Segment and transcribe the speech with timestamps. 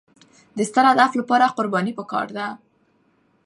[0.57, 2.47] د ستر هدف لپاره قرباني پکار ده.